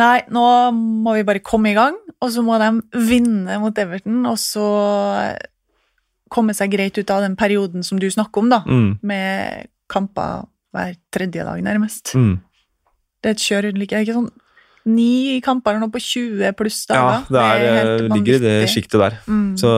[0.00, 4.24] nei, nå må vi bare komme i gang, og så må de vinne mot Everton,
[4.26, 4.64] og så
[6.30, 8.98] komme seg greit ut av den perioden som du snakker om, da, Mm.
[9.02, 12.14] med kamper hver tredje dag, nærmest.
[12.14, 12.38] Mm.
[13.22, 14.30] Det er et kjør, like, ikke sånn
[14.86, 17.26] ni kamper eller noe på 20 pluss Ja, dager.
[17.28, 19.18] det er, helt ligger i det sjiktet der.
[19.28, 19.50] Mm.
[19.60, 19.68] Så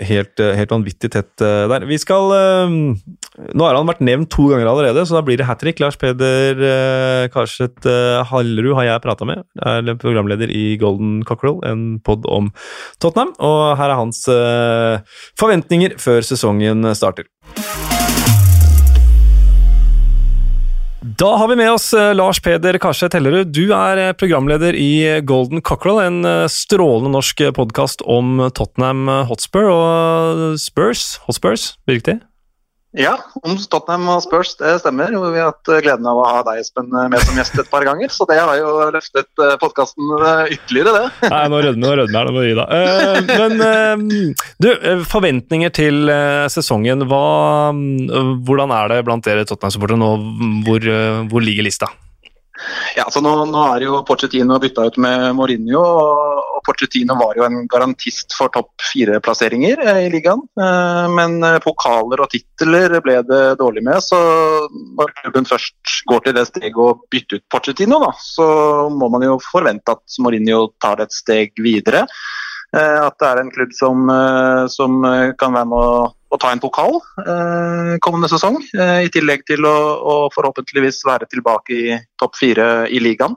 [0.00, 1.84] helt, helt vanvittig tett eh, der.
[1.86, 2.94] Vi skal eh,
[3.32, 5.80] Nå har han vært nevnt to ganger allerede, så da blir det hat trick.
[5.80, 9.46] Lars Peder eh, Karset eh, Hallerud har jeg prata med.
[9.56, 12.52] Er programleder i Golden Cockerel, en pod om
[13.00, 13.32] Tottenham.
[13.40, 17.30] Og her er hans eh, forventninger før sesongen starter.
[21.02, 23.50] Da har vi med oss eh, Lars Peder Karseth Hellerud.
[23.50, 29.66] Du er eh, programleder i Golden Cockerel, en eh, strålende norsk podkast om Tottenham Hotspur
[29.72, 31.16] og Spurs.
[31.26, 32.20] Hotspurs, riktig?
[32.92, 35.14] Ja, om Tottenham og Spurs, det stemmer.
[35.16, 38.12] Vi har hatt gleden av å ha deg, Espen, med som gjest et par ganger.
[38.12, 40.12] Så det har jo løftet podkasten
[40.52, 41.30] ytterligere, det.
[41.32, 42.76] Nei, nå rødmer nå rødmer jeg, det må gi deg.
[42.76, 47.06] Eh, men eh, du, eh, forventninger til eh, sesongen.
[47.08, 47.24] Hva,
[47.72, 50.12] eh, hvordan er det blant dere Tottenham-supportere nå?
[50.68, 51.88] Hvor, eh, hvor ligger lista?
[52.94, 57.44] Ja, så nå, nå er jo Pochettino bytta ut med Mourinho, og, Pochettino var jo
[57.46, 60.40] en garantist for topp fire-plasseringer eh, i ligaen.
[60.56, 64.18] Eh, men eh, pokaler og titler ble det dårlig med, så
[64.96, 68.46] når klubben først går til det steget å bytte ut Pochettino, da, så
[68.92, 72.06] må man jo forvente at Mourinho tar det et steg videre.
[72.72, 74.08] At det er en klubb som,
[74.72, 75.02] som
[75.36, 78.56] kan være med å, å ta en pokal eh, kommende sesong.
[78.72, 83.36] eh, I tillegg til å, å forhåpentligvis være tilbake i topp fire i ligaen.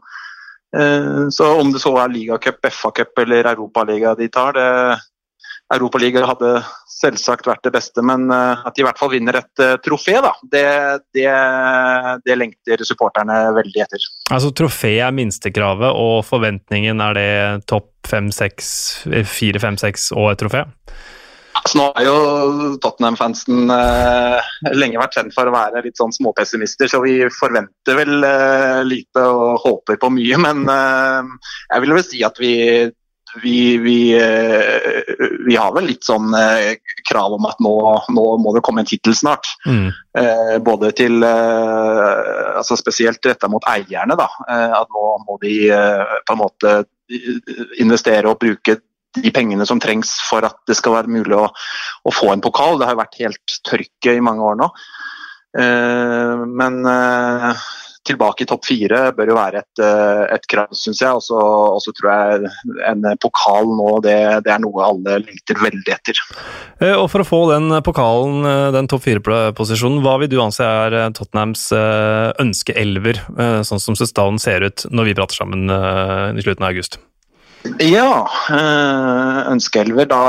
[0.76, 4.98] Eh, så om det så er ligacup, FA-cup eller Europaliga de tar, det
[5.74, 6.60] Europaliga hadde
[6.96, 10.18] selvsagt vært det beste, men eh, at de i hvert fall vinner et eh, trofé,
[10.24, 10.66] da, det,
[11.16, 11.28] det,
[12.26, 14.08] det lengter supporterne veldig etter.
[14.30, 17.30] Altså Trofé er minstekravet, og forventningen er det
[17.72, 18.70] topp fem, seks,
[19.06, 20.66] fire, fem, seks og et trofé?
[21.76, 22.18] Nå har jo
[22.84, 28.24] Tottenham-fansen eh, lenge vært kjent for å være litt sånn småpessimister, så vi forventer vel
[28.24, 30.40] eh, lite og håper på mye.
[30.40, 31.34] Men eh,
[31.74, 32.54] jeg vil vel si at vi
[33.42, 35.04] vi, vi, eh,
[35.48, 36.78] vi, har vel litt sånn eh,
[37.10, 37.76] krav om at nå,
[38.16, 39.50] nå må det komme en tittel snart.
[39.68, 39.90] Mm.
[40.20, 44.16] Eh, både til altså Spesielt retta mot eierne.
[44.18, 45.56] da, At nå må de
[46.26, 46.76] på en måte
[47.82, 48.80] investere og bruke
[49.24, 52.80] de pengene som trengs for at det skal være mulig å, å få en pokal.
[52.80, 54.70] Det har jo vært helt tørke i mange år nå.
[55.56, 56.82] Men
[58.06, 61.12] tilbake i topp fire bør jo være et, eh, et krav, syns jeg.
[61.16, 62.52] Og så tror jeg
[62.90, 66.22] en pokal nå, det, det, er noe alle lengter veldig etter.
[66.94, 71.68] Og For å få den pokalen, den topp fire-posisjonen, hva vil du anse er Tottenhams
[72.42, 73.22] ønskeelver,
[73.66, 77.00] sånn som stallen ser ut når vi prater sammen i slutten av august?
[77.80, 78.26] Ja,
[78.58, 80.06] øh, ønskeelver.
[80.06, 80.20] Da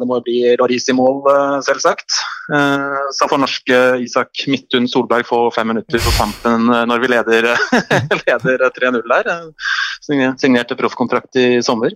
[0.00, 0.54] det må bli
[0.94, 2.10] mål, øh, selvsagt.
[2.54, 7.56] Uh, så får norske Isak Midthun Solberg få fem minutter på kampen når vi leder,
[8.44, 9.48] leder 3-0 der.
[10.04, 11.94] Signerte proffkontrakt i sommer.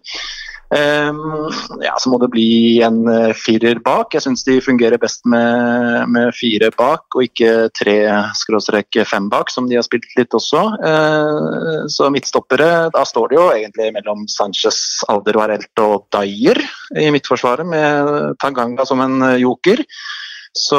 [0.68, 1.48] Um,
[1.80, 4.12] ja, så må det bli en uh, firer bak.
[4.12, 7.96] Jeg syns de fungerer best med, med fire bak, og ikke tre
[8.36, 10.60] skråstrek fem bak, som de har spilt litt også.
[10.82, 16.60] Uh, så midtstoppere, da står det jo egentlig mellom Sanchez, Alder Varelt og Dyer
[17.00, 19.84] i midtforsvaret, med Tanganga som en joker.
[20.58, 20.78] Så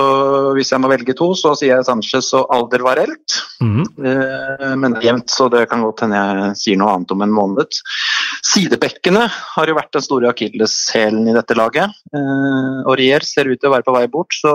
[0.57, 3.35] hvis jeg må velge to, så sier jeg Sanchez og Alderweireld.
[3.63, 3.83] Mm.
[3.83, 7.23] Eh, men det er jevnt, så det kan godt hende jeg sier noe annet om
[7.25, 7.81] en måned.
[8.49, 11.95] Sidebekkene har jo vært den store akilleshælen i dette laget.
[12.13, 14.53] og Aurier ser ut til å være på vei bort, så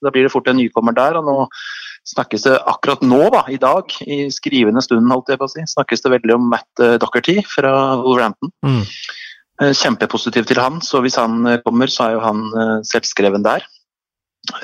[0.00, 1.18] da blir det fort en nykommer der.
[1.20, 1.38] og nå
[2.10, 5.64] snakkes det akkurat nå, da, i dag, i skrivende stund, holdt jeg på å si,
[5.68, 8.52] snakkes det veldig om Matt Docherty fra Wolverhampton.
[8.64, 8.80] Mm.
[9.60, 12.42] Eh, kjempepositiv til han, så hvis han eh, kommer, så er jo han
[12.88, 13.66] selvskreven der.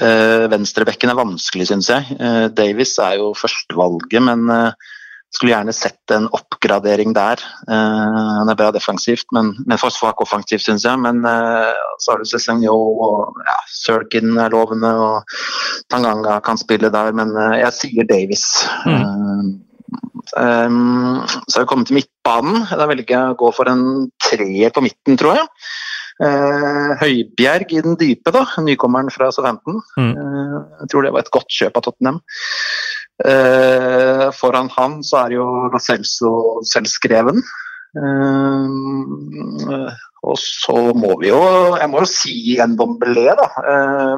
[0.00, 2.16] Uh, Venstrebekken er vanskelig, syns jeg.
[2.18, 4.94] Uh, Davis er jo førstevalget, men uh,
[5.34, 7.42] skulle gjerne sett en oppgradering der.
[7.68, 10.96] Han er bra defensivt, men, men for svak offensivt, syns jeg.
[11.02, 15.36] Men så har du Cézanne og ja, Sirkin er lovende, og
[15.92, 18.46] Tanganga kan spille der, men jeg sier Davis.
[18.86, 19.58] Mm.
[20.36, 22.64] Um, så har vi kommet til midtbanen.
[22.70, 23.84] Da velger jeg å gå for en
[24.22, 25.46] treer på midten, tror jeg.
[26.16, 29.82] Eh, Høibjerg i den dype, da, nykommeren fra Southampton.
[30.00, 30.12] Mm.
[30.16, 32.20] Eh, jeg tror det var et godt kjøp av Tottenham.
[33.26, 36.32] Eh, foran han så er jo Lo Celso
[36.68, 37.40] selvskreven.
[40.26, 41.38] Og så må vi jo
[41.78, 43.46] Jeg må jo si en Dombelé da,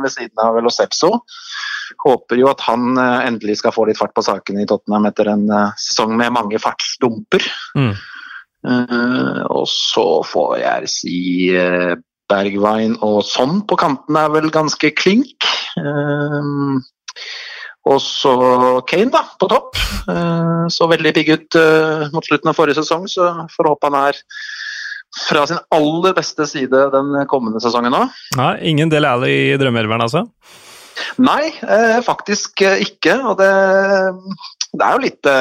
[0.03, 1.21] ved siden av Lo Celso.
[2.03, 5.47] Håper jo at han endelig skal få litt fart på sakene i Tottenham etter en
[5.79, 7.47] sesong med mange fartsdumper.
[7.79, 7.95] Mm.
[8.67, 11.19] Uh, og så får jeg si
[11.55, 11.95] uh,
[12.29, 15.47] Bergwijn og sånn på kanten er vel ganske klink.
[15.79, 16.79] Uh,
[17.89, 18.35] og så
[18.89, 19.79] Kane, da, på topp.
[20.69, 21.57] så veldig pigg ut
[22.13, 24.19] mot slutten av forrige sesong, så får håpe han er
[25.23, 28.13] fra sin aller beste side den kommende sesongen òg.
[28.61, 30.27] Ingen Del Alli i drømmeelveren, altså?
[31.25, 31.49] Nei,
[32.05, 33.17] faktisk ikke.
[33.31, 33.49] Og det,
[34.75, 35.33] det er jo litt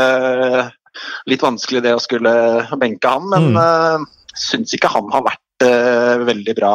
[1.30, 2.32] litt vanskelig det å skulle
[2.80, 3.60] benke han, men mm.
[3.60, 6.72] uh, syns ikke han har vært uh, veldig bra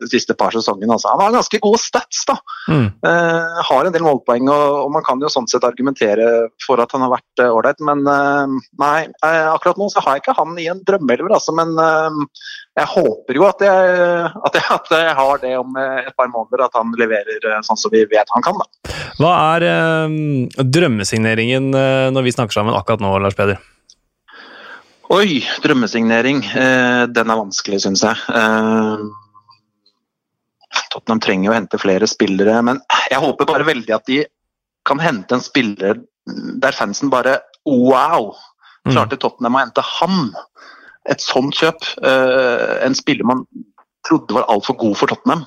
[0.00, 0.92] de siste par sesongene.
[0.96, 1.10] Altså.
[1.12, 2.36] Han har ganske gode stats, da.
[2.70, 2.86] Mm.
[3.04, 6.94] Uh, har en del målpoeng, og, og, man kan jo sånn sett argumentere for at
[6.94, 8.04] han har vært ålreit, uh, men
[8.80, 11.74] nei, akkurat nå så har jeg ikke han i en drømmeelver, altså, men
[12.76, 13.94] jeg håper jo at jeg,
[14.46, 17.92] at, jeg, at jeg, har det om et par måneder, at han leverer sånn som
[17.92, 18.60] vi vet han kan.
[18.60, 18.96] Da.
[19.16, 20.16] Hva er eh,
[20.76, 23.60] drømmesigneringen eh, når vi snakker sammen akkurat nå, Lars Peder?
[25.14, 26.42] Oi, drømmesignering.
[26.50, 28.16] Eh, den er vanskelig, syns jeg.
[28.26, 29.04] Eh,
[30.92, 34.24] Tottenham trenger jo å hente flere spillere, men jeg håper bare veldig at de
[34.86, 38.34] kan hente en spiller der fansen bare Wow!
[38.86, 38.92] Mm.
[38.92, 40.30] Klarte Tottenham å hente ham?
[41.10, 43.44] et sånt kjøp, uh, en spiller man
[44.06, 45.46] trodde var altfor god for Tottenham.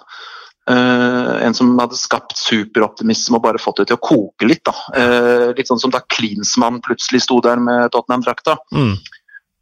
[0.70, 4.62] Uh, en som hadde skapt superoptimisme og bare fått det til å koke litt.
[4.68, 4.76] da.
[4.94, 8.60] Uh, litt sånn som da Klinsmann plutselig sto der med Tottenham-drakta.
[8.76, 8.94] Mm.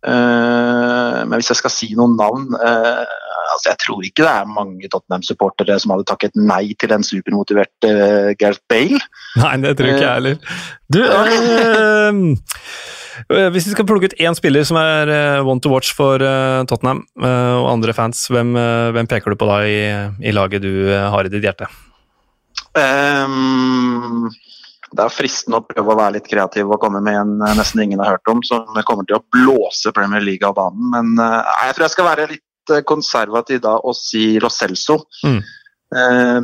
[0.07, 4.89] Uh, men hvis jeg skal si noen navn altså Jeg tror ikke det er mange
[4.91, 7.87] Tottenham-supportere som hadde takket nei til en supermotivert
[8.37, 8.99] Gareth Bale.
[9.39, 10.37] Nei, det tror ikke jeg heller.
[10.93, 11.01] Du,
[13.33, 15.09] Eh, hvis vi skal plukke ut én spiller som er
[15.41, 16.21] one to watch for
[16.69, 18.53] Tottenham og andre fans, hvem,
[18.93, 19.79] hvem, peker du på da i,
[20.21, 21.69] i laget du har i ditt hjerte?
[22.77, 24.27] Um,
[24.95, 28.01] det er fristende å prøve å være litt kreativ og komme med en nesten ingen
[28.03, 30.91] har hørt om, som kommer til å blåse Premier League av banen.
[30.93, 35.01] Men jeg tror jeg skal være litt konservativ da og si Lo Celso.
[35.23, 35.41] Mm.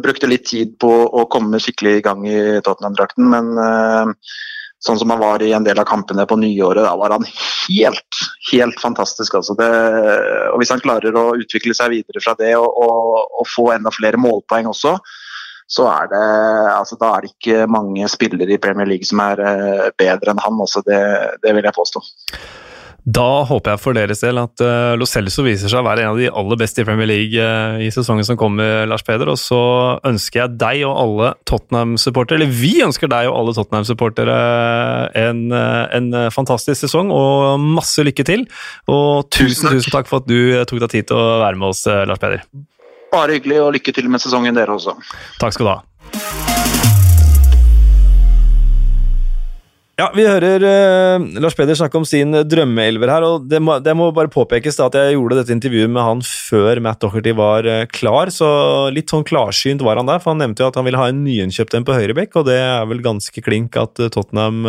[0.04, 3.50] brukte litt tid på å komme skikkelig i gang i Tottenham-drakten, men
[4.84, 8.22] sånn som han var i en del av kampene på nyåret, da var han helt,
[8.52, 9.38] helt fantastisk.
[9.40, 9.70] Altså det,
[10.52, 13.94] og Hvis han klarer å utvikle seg videre fra det og, og, og få enda
[13.96, 14.98] flere målpoeng også,
[15.68, 16.24] så er det
[16.74, 20.44] altså Da er det ikke mange spillere i Premier League som er uh, bedre enn
[20.44, 20.60] han.
[20.64, 21.00] Også det,
[21.44, 22.04] det vil jeg påstå.
[23.04, 26.14] Da håper jeg for deres del at uh, Lo Celso viser seg å være en
[26.14, 29.28] av de aller beste i Premier League uh, i sesongen som kommer, Lars Peder.
[29.28, 29.60] Og så
[30.08, 34.38] ønsker jeg deg og alle Tottenham-supportere, eller vi ønsker deg og alle Tottenham-supportere
[35.20, 38.48] en, uh, en, fantastisk sesong og masse lykke til.
[38.88, 41.84] Og tusen, tusen takk for at du tok deg tid til å være med oss,
[42.08, 42.48] Lars Peder.
[43.14, 44.98] Bare hyggelig, og lykke til med sesongen, dere også.
[45.42, 45.82] Takk skal du ha.
[49.94, 53.26] Ja, Vi hører uh, Lars Peder snakke om sin drømmeelver her.
[53.28, 56.26] og Det må, det må bare påpekes da, at jeg gjorde dette intervjuet med han
[56.26, 58.34] før Matt Docherty var uh, klar.
[58.34, 58.50] så
[58.96, 61.22] Litt sånn klarsynt var han der, for han nevnte jo at han ville ha en
[61.22, 64.66] nyinnkjøpt en på høyrebekk, og det er vel ganske klink at uh, Tottenham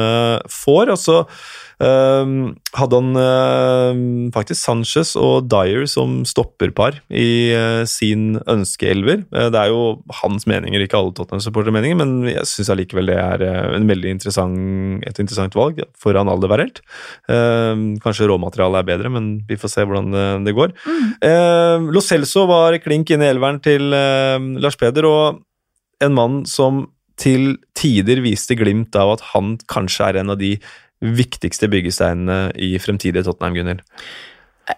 [0.52, 0.92] får.
[0.92, 8.38] og så Uh, hadde han uh, faktisk Sanchez og Dyer som stopperpar i uh, sin
[8.50, 9.24] ønskeelver.
[9.30, 13.44] det er jo hans meninger, ikke alle Tottenham-supportere meninger, men jeg syns allikevel det er
[13.74, 16.80] en veldig interessant, et interessant valg foran Aldeverelt.
[17.26, 20.74] kanskje råmaterialet er bedre, men vi får se hvordan det, det går.
[20.86, 21.90] Mm.
[21.94, 25.42] Lo Celso var klink inne i elveren til Lars Peder, og
[26.04, 26.84] en mann som
[27.20, 30.56] til tider viste glimt av at han kanskje er en av de
[31.02, 33.82] viktigste byggesteinene i fremtidige Tottenham, Gunhild?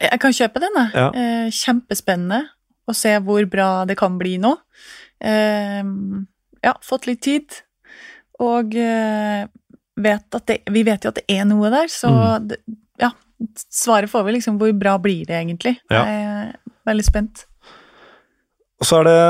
[0.01, 0.91] Jeg kan kjøpe den, jeg.
[0.97, 1.11] Ja.
[1.15, 2.41] Eh, kjempespennende
[2.87, 4.57] å se hvor bra det kan bli nå.
[5.23, 5.83] Eh,
[6.67, 7.61] ja, fått litt tid,
[8.43, 9.47] og eh,
[9.97, 12.49] vet det, vi vet jo at det er noe der, så mm.
[12.51, 12.59] det,
[13.01, 13.13] ja,
[13.73, 15.77] svaret får vi liksom hvor bra blir det egentlig.
[15.93, 16.03] Ja.
[16.03, 16.51] Jeg er
[16.89, 17.47] veldig spent.
[18.81, 19.21] Og så er det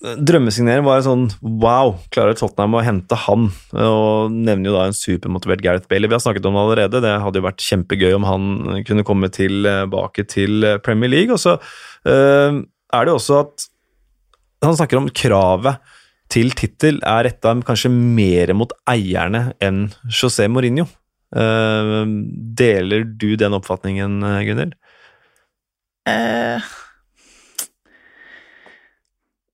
[0.00, 1.24] Drømmesignering var en sånn
[1.60, 3.50] wow, klarer Tottenham å hente han?
[3.76, 6.08] Og nevner jo da en supermotivert Gareth Bailey.
[6.08, 7.02] Vi har snakket om det allerede.
[7.04, 8.46] Det hadde jo vært kjempegøy om han
[8.88, 11.36] kunne komme tilbake til Premier League.
[11.36, 13.68] Og så uh, er det jo også at
[14.64, 15.92] han snakker om kravet
[16.32, 20.88] til tittel er retta kanskje mer mot eierne enn José Mourinho.
[21.36, 22.08] Uh,
[22.56, 24.78] deler du den oppfatningen, Gunhild?
[26.08, 26.79] Uh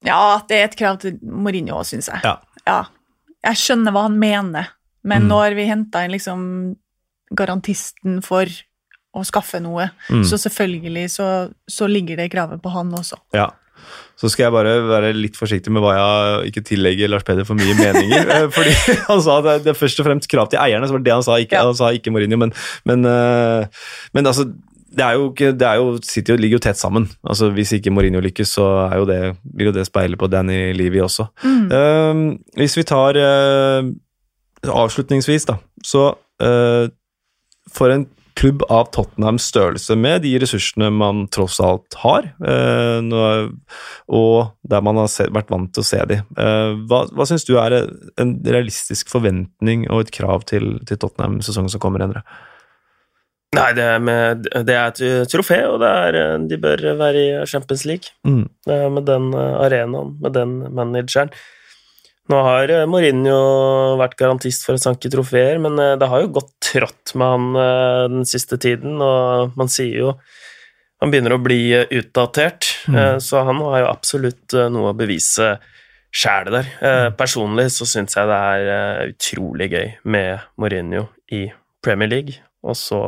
[0.06, 2.22] ja, det er et krav til Mourinho òg, syns jeg.
[2.24, 2.36] Ja.
[2.68, 2.80] ja.
[3.46, 4.72] Jeg skjønner hva han mener,
[5.06, 5.28] men mm.
[5.30, 6.40] når vi henta inn liksom
[7.36, 8.50] garantisten for
[9.16, 10.24] å skaffe noe, mm.
[10.28, 11.28] så selvfølgelig så,
[11.70, 13.18] så, ligger det kravet på han også.
[13.36, 13.48] Ja.
[14.16, 17.58] Så skal jeg bare være litt forsiktig med hva jeg ikke tillegger Lars Peder for
[17.58, 18.30] mye meninger.
[18.36, 18.72] Eh, fordi
[19.10, 21.16] han sa at det er først og fremst krav til eierne, så var det det
[21.16, 21.36] han sa.
[21.42, 21.66] Ikke, ja.
[21.68, 22.54] han sa ikke Mourinho, men,
[22.88, 23.84] men, eh,
[24.16, 24.48] men altså
[24.96, 27.08] det er jo, ikke, det er jo, City ligger jo tett sammen.
[27.26, 29.20] Altså Hvis ikke Mourinho lykkes, så er jo det,
[29.56, 31.28] vil jo det speile på Danny Levy også.
[31.44, 31.64] Mm.
[31.70, 33.90] Uh, hvis vi tar uh,
[34.66, 36.86] avslutningsvis, da, så uh,
[37.72, 38.06] For en
[38.36, 43.46] klubb av Tottenhams størrelse, med de ressursene man tross alt har, eh,
[44.12, 47.54] og der man har se, vært vant til å se dem, hva, hva syns du
[47.56, 52.26] er en realistisk forventning og et krav til, til Tottenham-sesongen som kommer, Endre?
[53.56, 57.86] Nei, det er, med, det er, et trofé, og er, de bør være i Champions
[57.88, 58.14] League.
[58.28, 58.46] Mm.
[58.94, 61.32] Med den arenaen, med den manageren.
[62.32, 63.36] Nå har eh, Mourinho
[64.00, 67.60] vært garantist for å sanke trofeer, men eh, det har jo gått trått med han
[67.62, 70.16] eh, den siste tiden, og man sier jo
[70.96, 73.18] han begynner å bli utdatert, mm.
[73.20, 75.50] så han har jo absolutt noe å bevise
[76.08, 76.70] sjæl der.
[76.80, 77.16] Mm.
[77.20, 81.02] Personlig så syns jeg det er utrolig gøy med Mourinho
[81.36, 81.42] i
[81.84, 82.40] Premier League.
[82.66, 83.00] Og så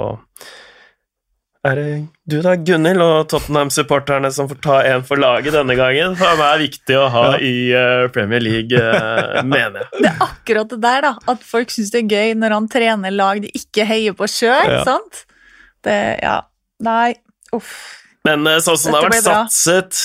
[1.66, 1.86] er det
[2.28, 6.14] du da, Gunhild, og Tottenham-supporterne som får ta én for laget denne gangen.
[6.18, 9.90] For det er viktig å ha i uh, Premier League, uh, mener jeg.
[10.04, 11.12] Det er akkurat det der, da.
[11.34, 14.78] At folk syns det er gøy når han trener lag de ikke heier på sjøl.
[14.78, 14.84] Ja.
[14.86, 15.24] Sant?
[15.86, 16.38] Det Ja.
[16.84, 17.16] Nei,
[17.56, 17.72] uff.
[18.28, 19.98] Men uh, sånn som det har vært satset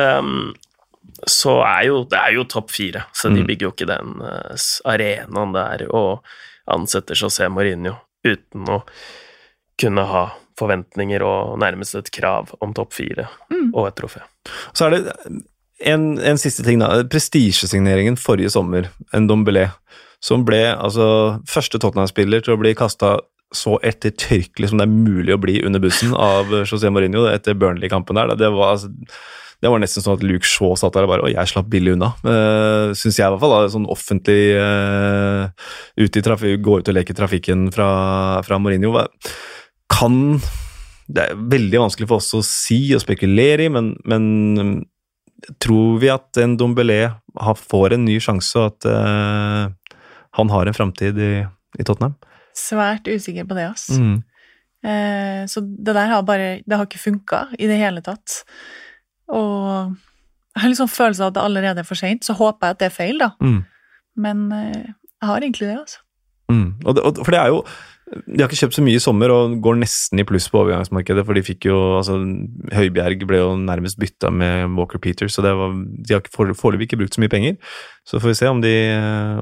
[0.00, 0.54] um,
[1.28, 3.48] så er jo det er jo topp fire, så de mm.
[3.50, 4.14] bygger jo ikke den
[4.88, 6.24] arenaen der og
[6.72, 8.80] ansetter José Mourinho uten å
[9.80, 10.24] kunne ha
[10.56, 13.74] forventninger og nærmest et krav om topp fire mm.
[13.74, 14.22] og et trofé.
[14.72, 15.02] Så er det
[15.84, 17.04] en, en siste ting, da.
[17.12, 19.68] Prestisjesigneringen forrige sommer, en Dombelé,
[20.24, 23.18] som ble altså første Tottenham-spiller til å bli kasta
[23.54, 28.18] så ettertrykkelig som det er mulig å bli under bussen av José Mourinho etter Burnley-kampen
[28.18, 28.34] der.
[28.40, 28.90] Det var altså
[29.62, 31.94] det var nesten sånn at Luke Shaw satt der og bare Og jeg slapp billig
[31.96, 32.10] unna.
[32.20, 33.54] Uh, Syns jeg, i hvert fall.
[33.54, 35.48] Da, sånn offentlig uh,
[35.96, 37.88] ute i trafik, Gå ut og leke trafikken fra,
[38.46, 38.92] fra Mourinho.
[39.92, 40.18] Kan
[41.08, 44.84] Det er veldig vanskelig for oss å si og spekulere i, men, men
[45.62, 47.00] tror vi at en Dombelé
[47.36, 49.68] får en ny sjanse, og at uh,
[50.38, 51.34] han har en framtid i,
[51.78, 52.16] i Tottenham.
[52.56, 53.90] Svært usikker på det, ass.
[53.96, 54.18] Mm.
[54.86, 58.42] Uh, så det der har bare Det har ikke funka i det hele tatt.
[59.32, 59.96] Og
[60.56, 62.80] jeg har liksom følelsen av at det allerede er for seint, så håper jeg at
[62.80, 63.32] det er feil, da.
[63.44, 63.58] Mm.
[64.24, 64.86] Men eh,
[65.20, 66.00] jeg har egentlig det, altså.
[66.52, 66.70] Mm.
[66.84, 67.62] Og det, og, for det er jo
[68.06, 71.24] De har ikke kjøpt så mye i sommer og går nesten i pluss på overgangsmarkedet,
[71.26, 72.20] for de fikk jo altså
[72.70, 77.00] Høibjerg ble jo nærmest bytta med Walker Peters, så det var, de har foreløpig ikke
[77.00, 77.56] brukt så mye penger.
[78.06, 78.76] Så får vi se om de,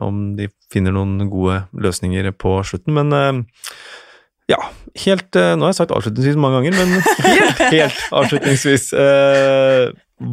[0.00, 2.96] om de finner noen gode løsninger på slutten.
[2.96, 3.68] Men eh,
[4.50, 4.58] ja,
[5.06, 6.98] helt eh, Nå har jeg sagt avslutningsvis mange ganger, men
[7.30, 9.88] helt, helt avslutningsvis Uh,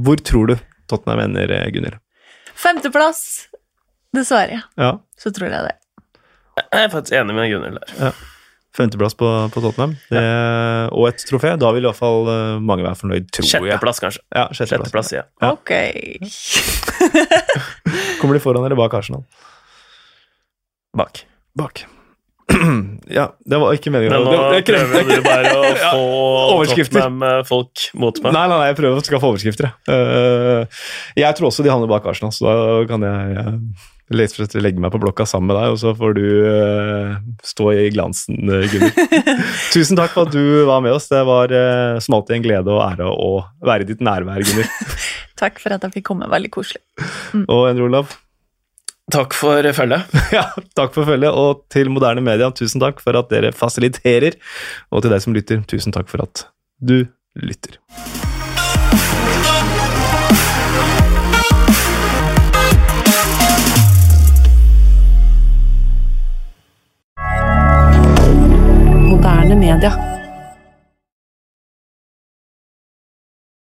[0.05, 0.57] Hvor tror du
[0.91, 2.01] Tottenham ender, Gunhild?
[2.61, 3.47] Femteplass,
[4.13, 4.59] dessverre.
[4.77, 5.77] Ja, Så tror jeg det.
[6.61, 8.19] Jeg er faktisk enig med Gunhild der.
[8.75, 10.21] Femteplass på, på Tottenham, det,
[10.95, 11.57] og et trofé.
[11.59, 13.51] Da vil i hvert fall eh, mange være fornøyd, tror jeg.
[13.65, 14.21] Sjetteplass, kanskje.
[14.31, 15.11] Ja, sjetteplass.
[15.11, 15.23] Ja.
[15.43, 15.49] Ja.
[15.57, 15.73] Ok.
[18.21, 19.25] Kommer de foran eller bak Arsenal?
[20.95, 21.25] Bak.
[21.59, 21.83] Bak.
[23.17, 24.15] ja, det var ikke meningen.
[24.15, 26.01] Men nå Det- det krevde- prøver du bare å få
[26.57, 26.99] overskrifter.
[27.05, 28.33] Tottenham-folk mot meg.
[28.35, 29.71] Nei, nei, nei, jeg prøver å skaffe overskrifter.
[29.71, 29.95] jeg.
[29.95, 30.83] Eh,
[31.23, 33.49] jeg tror også de havner bak Arsenal, så da kan jeg
[34.11, 37.13] og legge meg på blokka sammen med deg, og så får du uh,
[37.47, 38.97] stå i glansen, Gunnhild.
[39.73, 41.07] Tusen takk for at du var med oss.
[41.07, 43.29] Det var uh, som alltid en glede og ære å
[43.63, 44.97] være i ditt nærvær, Gunnhild.
[45.41, 46.27] Takk for at jeg fikk komme.
[46.29, 46.83] Veldig koselig.
[47.47, 48.11] Og Endre Olav.
[49.11, 50.07] Takk for følget.
[50.37, 50.45] Ja,
[50.77, 54.37] takk for følget, og til moderne media, tusen takk for at dere fasiliterer.
[54.91, 56.45] Og til deg som lytter, tusen takk for at
[56.79, 57.03] du
[57.35, 57.75] lytter.
[69.11, 70.10] Moderne media.